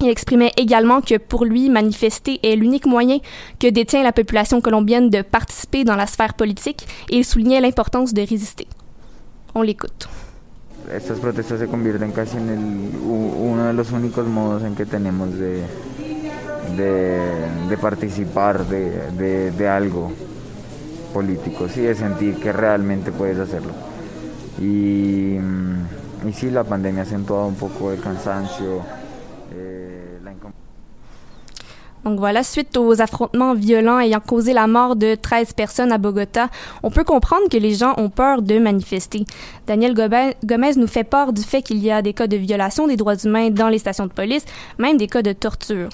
[0.00, 3.18] Il exprimait également que pour lui, manifester est l'unique moyen
[3.58, 8.12] que détient la population colombienne de participer dans la sphère politique et il soulignait l'importance
[8.12, 8.66] de résister.
[9.54, 10.08] On l'écoute.
[10.94, 12.58] Estas protestas se convierten casi en el,
[13.02, 14.24] uno de los únicos
[14.62, 15.62] en que tenemos de,
[16.76, 17.20] de,
[17.68, 20.12] de participar de, de, de, algo
[21.12, 21.80] político, ¿sí?
[21.80, 23.72] de sentir que realmente puedes hacerlo.
[24.60, 25.38] Y,
[26.24, 28.82] y sí, la pandemia ha acentuado un poco el cansancio.
[32.06, 36.48] Donc voilà, suite aux affrontements violents ayant causé la mort de 13 personnes à Bogota,
[36.84, 39.24] on peut comprendre que les gens ont peur de manifester.
[39.66, 42.96] Daniel Gomez nous fait part du fait qu'il y a des cas de violation des
[42.96, 44.44] droits humains dans les stations de police,
[44.78, 45.88] même des cas de torture.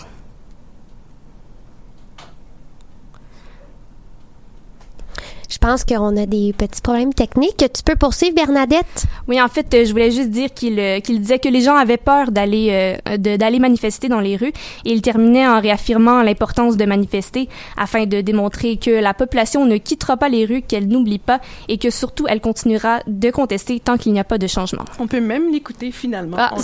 [5.53, 7.59] Je pense qu'on a des petits problèmes techniques.
[7.59, 9.05] Tu peux poursuivre, Bernadette?
[9.29, 11.77] Oui, en fait, euh, je voulais juste dire qu'il euh, qu'il disait que les gens
[11.77, 14.55] avaient peur d'aller euh, d'aller manifester dans les rues.
[14.87, 19.77] Et il terminait en réaffirmant l'importance de manifester afin de démontrer que la population ne
[19.77, 23.99] quittera pas les rues, qu'elle n'oublie pas et que surtout elle continuera de contester tant
[23.99, 24.87] qu'il n'y a pas de changement.
[24.99, 26.39] On peut même l'écouter finalement.
[26.41, 26.55] Ah.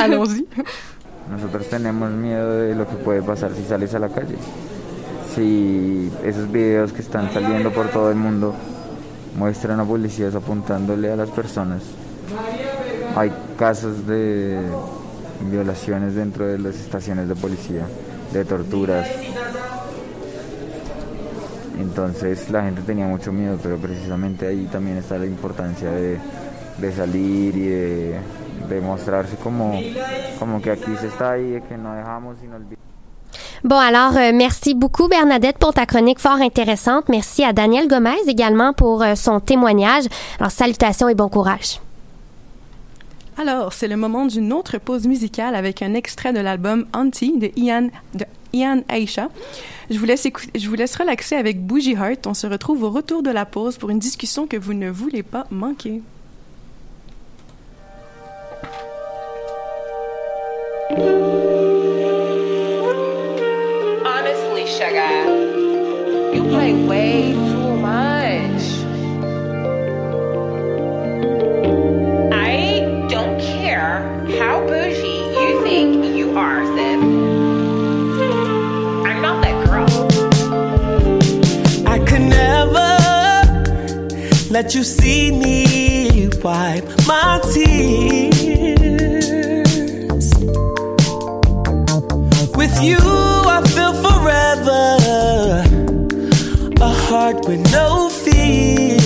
[0.00, 0.46] Allons-y.
[1.32, 4.36] Nosotros tenemos miedo de lo que puede pasar si sales a la calle.
[5.34, 8.54] Si esos videos que están saliendo por todo el mundo
[9.36, 11.82] muestran a policías apuntándole a las personas.
[13.16, 14.60] Hay casos de
[15.50, 17.86] violaciones dentro de las estaciones de policía,
[18.32, 19.08] de torturas.
[21.78, 26.18] Entonces la gente tenía mucho miedo, pero precisamente ahí también está la importancia de,
[26.78, 28.16] de salir y de,
[28.68, 29.80] de mostrarse como,
[30.38, 32.89] como que aquí se está y que no dejamos y no olvidamos.
[33.64, 37.08] Bon, alors, euh, merci beaucoup, Bernadette, pour ta chronique fort intéressante.
[37.08, 40.04] Merci à Daniel Gomez également pour euh, son témoignage.
[40.38, 41.80] Alors, salutations et bon courage.
[43.36, 47.50] Alors, c'est le moment d'une autre pause musicale avec un extrait de l'album Auntie de
[47.56, 49.28] Ian, de Ian Aisha.
[49.90, 52.26] Je vous, laisse je vous laisse relaxer avec Bougie Heart.
[52.26, 55.22] On se retrouve au retour de la pause pour une discussion que vous ne voulez
[55.22, 56.02] pas manquer.
[64.80, 68.62] Sugar, you play way too much.
[72.32, 74.00] I don't care
[74.38, 77.00] how bougie you think you are, sis.
[79.04, 79.90] I'm not that girl.
[81.86, 82.88] I could never
[84.50, 88.40] let you see me wipe my tears.
[92.70, 94.82] With you, I feel forever.
[96.80, 98.96] A heart with no fear.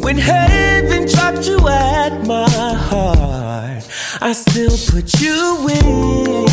[0.00, 3.86] When heaven dropped you at my heart,
[4.22, 6.46] I still put you in.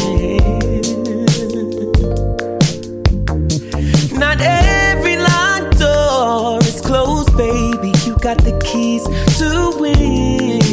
[4.20, 7.94] Not every locked door is closed, baby.
[8.06, 9.04] You got the keys
[9.38, 10.69] to win.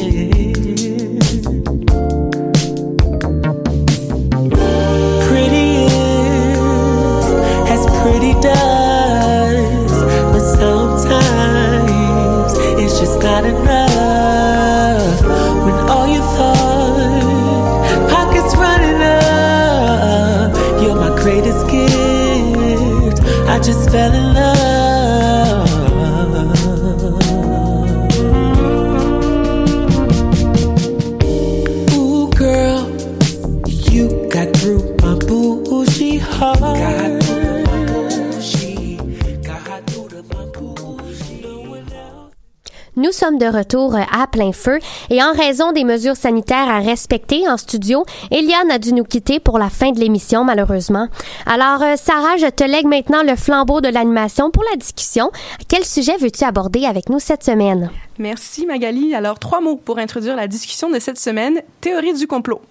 [43.50, 44.78] Retour euh, à plein feu
[45.10, 49.40] et en raison des mesures sanitaires à respecter en studio, Eliane a dû nous quitter
[49.40, 51.08] pour la fin de l'émission malheureusement.
[51.46, 55.30] Alors euh, Sarah, je te lègue maintenant le flambeau de l'animation pour la discussion.
[55.68, 57.90] Quel sujet veux-tu aborder avec nous cette semaine?
[58.18, 59.14] Merci Magali.
[59.14, 61.60] Alors, trois mots pour introduire la discussion de cette semaine.
[61.80, 62.62] Théorie du complot.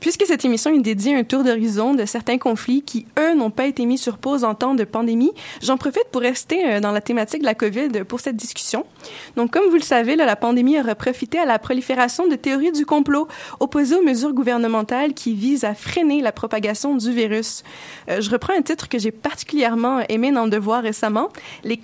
[0.00, 3.50] Puisque cette émission est dédiée à un tour d'horizon de certains conflits qui, eux, n'ont
[3.50, 6.92] pas été mis sur pause en temps de pandémie, j'en profite pour rester euh, dans
[6.92, 8.84] la thématique de la COVID pour cette discussion.
[9.36, 12.86] Donc, comme vous le savez, la pandémie aura profité à la prolifération de théories du
[12.86, 13.28] complot
[13.60, 17.62] opposées aux mesures gouvernementales qui visent à freiner la propagation du virus.
[18.08, 21.28] Euh, je reprends un titre que j'ai particulièrement aimé dans le Devoir récemment.
[21.64, 21.78] Les,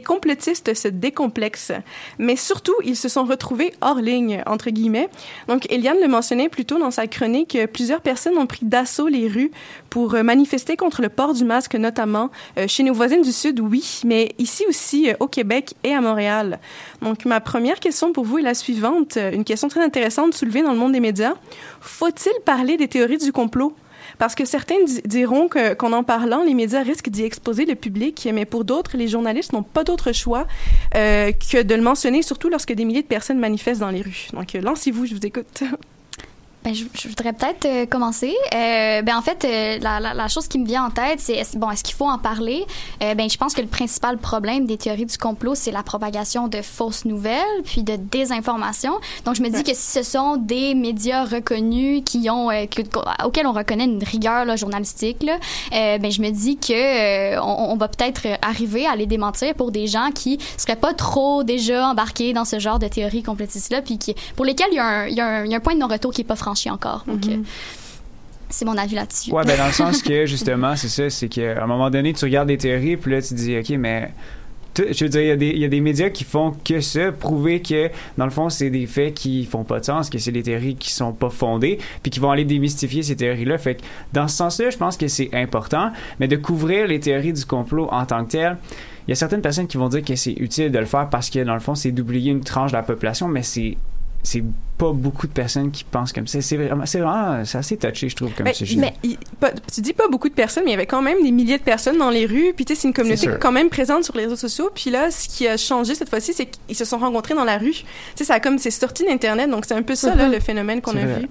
[0.00, 1.72] complotistes se décomplexent.
[2.18, 5.08] Mais surtout, ils se sont retrouvés hors ligne, entre guillemets.
[5.48, 9.08] Donc, Eliane le mentionnait plus tôt dans sa chronique, euh, plusieurs personnes ont pris d'assaut
[9.08, 9.50] les rues
[9.90, 12.30] pour euh, manifester contre le port du masque, notamment
[12.66, 16.58] chez nos voisines du Sud, oui, mais ici aussi au Québec et à Montréal.
[17.02, 20.72] Donc, ma première question pour vous est la suivante, une question très intéressante soulevée dans
[20.72, 21.34] le monde des médias.
[21.80, 23.74] Faut-il parler des théories du complot?
[24.18, 27.74] Parce que certains di- diront que- qu'en en parlant, les médias risquent d'y exposer le
[27.74, 30.46] public, mais pour d'autres, les journalistes n'ont pas d'autre choix
[30.94, 34.28] euh, que de le mentionner, surtout lorsque des milliers de personnes manifestent dans les rues.
[34.32, 35.62] Donc, euh, lancez-vous, je vous écoute.
[36.66, 38.34] Ben, je, je voudrais peut-être euh, commencer.
[38.52, 41.34] Euh, ben, en fait, euh, la, la, la chose qui me vient en tête, c'est
[41.34, 42.64] est-ce- bon, est-ce qu'il faut en parler?
[43.04, 46.48] Euh, Ben, je pense que le principal problème des théories du complot, c'est la propagation
[46.48, 48.94] de fausses nouvelles, puis de désinformation.
[49.24, 49.62] Donc, je me dis Ouais.
[49.62, 52.82] que si ce sont des médias reconnus qui ont euh, que-
[53.24, 55.38] auxquels on reconnaît une rigueur là, journalistique, là,
[55.72, 56.72] euh, ben, je me dis que
[57.36, 60.94] euh, on, on va peut-être arriver à les démentir pour des gens qui seraient pas
[60.94, 64.76] trop déjà embarqués dans ce genre de théories complotistes là, puis qui, pour lesquels il
[64.76, 66.34] y, a un, il, y y a un point de non-retour qui est pas
[66.70, 67.04] encore.
[67.06, 67.38] Donc, euh,
[68.48, 69.32] C'est mon avis là-dessus.
[69.32, 72.24] Ouais, ben dans le sens que justement, c'est ça, c'est qu'à un moment donné, tu
[72.24, 74.12] regardes des théories, puis là, tu te dis, OK, mais.
[74.78, 76.82] Je veux dire, il y, a des, il y a des médias qui font que
[76.82, 77.88] ça, prouver que,
[78.18, 80.76] dans le fond, c'est des faits qui font pas de sens, que c'est des théories
[80.76, 83.56] qui sont pas fondées, puis qui vont aller démystifier ces théories-là.
[83.56, 83.80] Fait que,
[84.12, 87.88] dans ce sens-là, je pense que c'est important, mais de couvrir les théories du complot
[87.90, 88.58] en tant que telles,
[89.06, 91.30] il y a certaines personnes qui vont dire que c'est utile de le faire parce
[91.30, 93.78] que, dans le fond, c'est d'oublier une tranche de la population, mais c'est
[94.26, 94.42] c'est
[94.76, 96.40] pas beaucoup de personnes qui pensent comme ça.
[96.42, 98.76] C'est vraiment, c'est vraiment, c'est assez touché, je trouve, comme Ben, sujet.
[98.76, 101.22] mais il- pas- tu dis pas beaucoup de personnes, mais il y avait quand même
[101.22, 102.52] des milliers de personnes dans les rues.
[102.56, 104.68] Puis tu sais, c'est une communauté quand même présente sur les réseaux sociaux.
[104.74, 107.56] Puis là, ce qui a changé cette fois-ci, c'est qu'ils se sont rencontrés dans la
[107.56, 107.70] rue.
[107.72, 107.84] Tu
[108.16, 110.32] sais, ça a comme c'est sorti d'internet, donc c'est un peu ça là, Mhm.
[110.32, 111.20] le phénomène qu'on a vrai.
[111.20, 111.28] vu.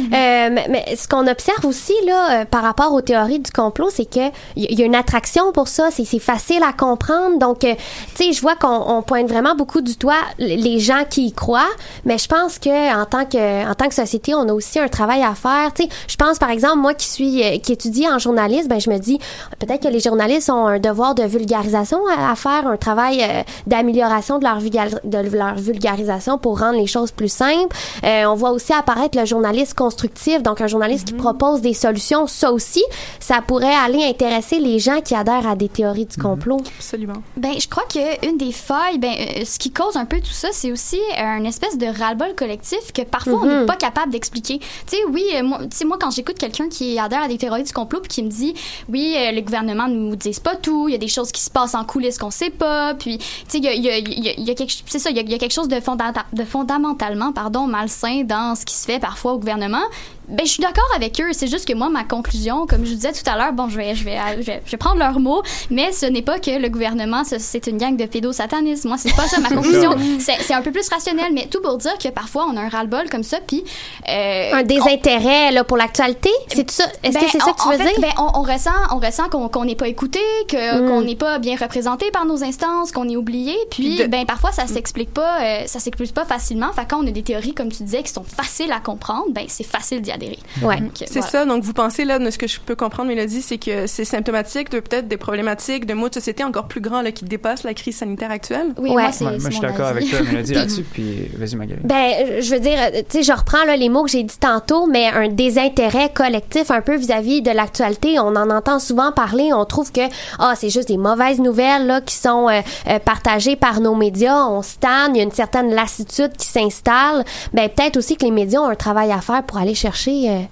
[0.00, 4.04] Euh, mais, ce qu'on observe aussi là euh, par rapport aux théories du complot, c'est
[4.04, 7.38] que il y, a une attraction pour ça, c'est facile à comprendre.
[7.38, 7.74] Donc, euh,
[8.14, 11.32] tu sais, je vois qu'on on pointe vraiment beaucoup du doigt les gens qui y
[11.32, 11.68] croient,
[12.04, 14.88] mais je pense que en tant que en tant que société, on a aussi un
[14.88, 15.72] travail à faire.
[15.74, 18.80] Tu sais, je pense par exemple moi qui suis euh, qui étudie en journalisme, ben
[18.80, 19.18] je me dis
[19.58, 23.24] peut-être que les journalistes ont un devoir de vulgarisation à, faire, un travail
[23.66, 24.58] d'amélioration de leur
[25.04, 27.76] de leur vulgarisation pour rendre les choses plus simples.
[28.02, 32.26] On voit aussi apparaître le journaliste constructif, donc un journaliste qui propose des solutions.
[32.26, 32.82] Ça aussi,
[33.20, 36.60] ça pourrait aller intéresser les gens qui adhèrent à des théories du complot.
[36.78, 37.22] Absolument.
[37.36, 40.32] Ben, je crois que une des failles, ben, euh, ce qui cause un peu tout
[40.32, 44.58] ça, c'est aussi un espèce de ras-le-bol collectif que parfois on n'est pas capable d'expliquer.
[44.58, 48.00] Tu sais, oui, euh, moi, quand j'écoute quelqu'un qui adhère à des théories du complot
[48.00, 48.54] puis qui me dit,
[48.88, 51.50] oui, euh, le gouvernement nous disent pas tout, il y a des choses qui se
[51.50, 53.98] passent en coulisses qu'on sait pas, puis, tu sais, il y a, il y a-
[53.98, 55.38] il y a- il y a quelque, c'est ça, il y a, il y a
[55.38, 59.38] quelque chose de, fondata- de fondamentalement, pardon, malsain dans ce qui se fait parfois au
[59.38, 59.65] gouvernement.
[59.66, 59.88] cinéma
[60.28, 61.32] Ben, je suis d'accord avec eux.
[61.32, 63.76] C'est juste que moi, ma conclusion, comme je vous disais tout à l'heure, bon, je
[63.76, 66.50] vais, je vais, je vais, je vais prendre leurs mots, mais ce n'est pas que
[66.50, 68.84] le gouvernement, ce- c'est une gang de pédosatanistes.
[68.84, 69.90] Moi, c'est pas ça ma conclusion.
[70.18, 73.08] C'est un peu plus rationnel, mais tout pour dire que parfois, on a un ras-le-bol
[73.10, 73.64] comme ça, puis...
[74.08, 76.84] euh, Un désintérêt là, pour l'actualité, c'est tout ça?
[77.02, 78.00] Est-ce ben, que c'est ça que tu veux fait, dire?
[78.00, 80.88] ben, on, on ressent, on ressent qu'on qu'on n'est pas écouté, que Mm.
[80.88, 83.54] qu'on n'est pas bien représenté par nos instances, qu'on est oublié.
[83.70, 86.72] Puis, Puis de- ben parfois ça s'explique pas, euh, ça s'explique pas facilement.
[86.72, 89.44] Fait quand on a des théories comme tu disais qui sont faciles à comprendre, ben
[89.48, 90.38] c'est facile d'y adhérer.
[90.62, 90.80] Ouais.
[90.80, 91.26] Donc, C'est voilà.
[91.28, 91.44] ça.
[91.46, 94.70] Donc vous pensez là, de ce que je peux comprendre, Mélodie, c'est que c'est symptomatique
[94.70, 97.74] de peut-être des problématiques de maux de société encore plus grands là, qui dépassent la
[97.74, 98.74] crise sanitaire actuelle?
[98.78, 99.02] Oui, Ouais.
[99.02, 101.80] moi c'est moi, c'est je suis d'accord avec toi, Mélodie, là-dessus, puis vas-y, Magali.
[101.84, 104.86] Ben, je veux dire, tu sais, je reprends là, les mots que j'ai dit tantôt,
[104.86, 108.18] mais un désintérêt collectif un peu vis-à-vis de l'actualité.
[108.18, 109.52] On en entend souvent parler.
[109.52, 110.00] On trouve que
[110.38, 114.44] ah, c'est juste des mauvaises nouvelles là qui sont euh, euh, partagées par nos médias.
[114.46, 117.24] On stagne, il y a une certaine lassitude qui s'installe.
[117.52, 120.42] Ben, peut-être aussi que les médias ont un travail à faire pour aller chercher euh,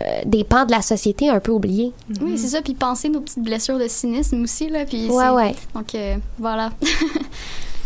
[0.00, 1.92] euh, des pans de la société un peu oubliés.
[2.20, 2.62] Oui, c'est ça.
[2.62, 4.84] Puis penser nos petites blessures de cynisme aussi là.
[4.86, 5.54] Puis Ouais, c'est- ouais.
[5.74, 6.70] Donc euh, voilà.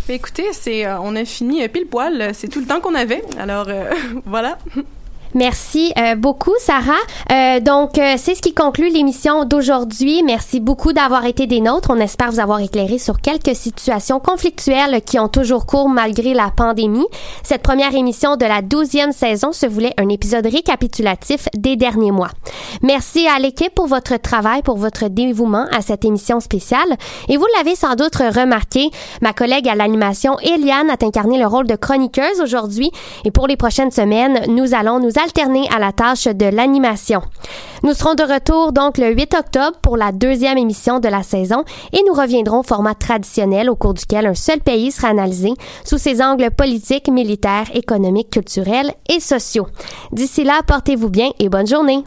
[0.09, 2.31] Écoutez, c'est euh, on a fini pile poil.
[2.35, 3.25] C'est tout le temps qu'on avait.
[3.39, 3.91] Alors euh,
[4.25, 4.57] voilà.
[5.37, 6.93] Merci euh, beaucoup, Sarah.
[7.30, 10.22] Euh, donc, euh, c'est ce qui conclut l'émission d'aujourd'hui.
[10.22, 11.91] Merci beaucoup d'avoir été des nôtres.
[11.91, 16.51] On espère vous avoir éclairé sur quelques situations conflictuelles qui ont toujours cours malgré la
[16.57, 17.05] pandémie.
[17.43, 22.30] Cette première émission de la douzième saison se voulait un épisode récapitulatif des derniers mois.
[22.80, 26.97] Merci à l'équipe pour votre travail, pour votre dévouement à cette émission spéciale.
[27.28, 31.66] Et vous l'avez sans doute remarqué, ma collègue à l'animation, Eliane, a incarné le rôle
[31.66, 32.91] de chroniqueuse aujourd'hui.
[33.26, 37.20] Et pour les prochaines semaines, nous allons nous alterner à la tâche de l'animation.
[37.83, 41.64] Nous serons de retour donc le 8 octobre pour la deuxième émission de la saison
[41.93, 45.53] et nous reviendrons au format traditionnel au cours duquel un seul pays sera analysé
[45.85, 49.66] sous ses angles politiques, militaires, économiques, culturels et sociaux.
[50.12, 52.05] D'ici là, portez-vous bien et bonne journée.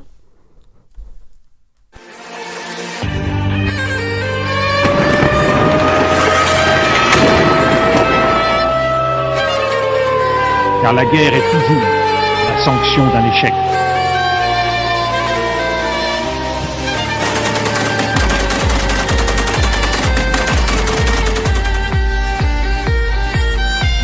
[10.82, 11.99] car la guerre est toujours
[12.64, 13.54] sanction d'un échec.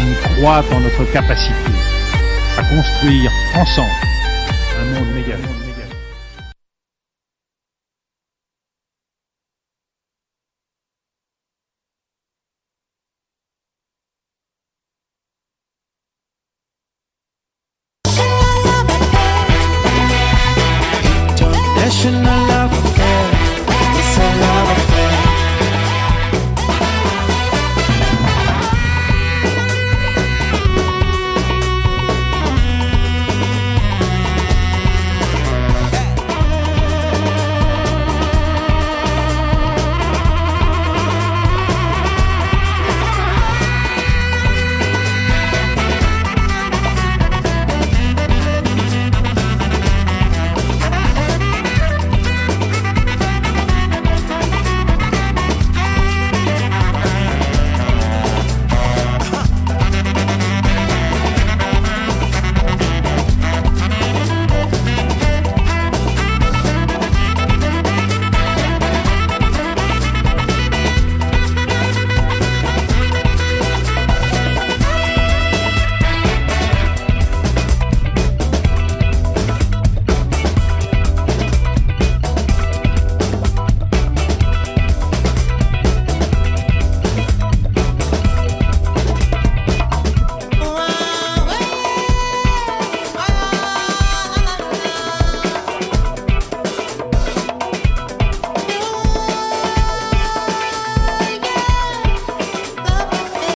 [0.01, 1.53] On croit en notre capacité
[2.57, 4.05] à construire ensemble